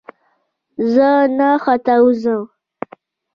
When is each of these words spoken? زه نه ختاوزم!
زه 0.93 1.09
نه 1.37 1.49
ختاوزم! 1.63 2.41